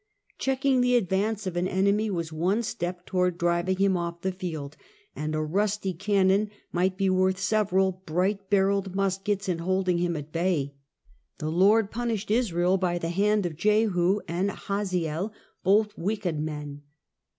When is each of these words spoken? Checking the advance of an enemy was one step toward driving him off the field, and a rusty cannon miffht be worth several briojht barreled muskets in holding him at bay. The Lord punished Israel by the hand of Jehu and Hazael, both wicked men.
Checking 0.39 0.81
the 0.81 0.95
advance 0.95 1.45
of 1.45 1.55
an 1.55 1.67
enemy 1.67 2.09
was 2.09 2.33
one 2.33 2.63
step 2.63 3.05
toward 3.05 3.37
driving 3.37 3.75
him 3.77 3.95
off 3.95 4.21
the 4.21 4.31
field, 4.31 4.75
and 5.15 5.35
a 5.35 5.41
rusty 5.43 5.93
cannon 5.93 6.49
miffht 6.73 6.97
be 6.97 7.07
worth 7.07 7.37
several 7.39 8.01
briojht 8.07 8.49
barreled 8.49 8.95
muskets 8.95 9.47
in 9.47 9.59
holding 9.59 9.99
him 9.99 10.15
at 10.17 10.31
bay. 10.31 10.73
The 11.37 11.51
Lord 11.51 11.91
punished 11.91 12.31
Israel 12.31 12.77
by 12.79 12.97
the 12.97 13.09
hand 13.09 13.45
of 13.45 13.55
Jehu 13.55 14.21
and 14.27 14.49
Hazael, 14.49 15.33
both 15.63 15.95
wicked 15.95 16.39
men. 16.39 16.81